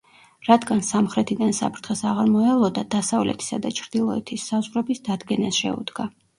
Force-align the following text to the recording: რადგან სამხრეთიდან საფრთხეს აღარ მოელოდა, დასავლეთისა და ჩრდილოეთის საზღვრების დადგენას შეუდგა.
რადგან 0.45 0.79
სამხრეთიდან 0.87 1.53
საფრთხეს 1.57 2.01
აღარ 2.13 2.33
მოელოდა, 2.37 2.85
დასავლეთისა 2.97 3.61
და 3.69 3.75
ჩრდილოეთის 3.83 4.49
საზღვრების 4.55 5.07
დადგენას 5.13 5.65
შეუდგა. 5.65 6.13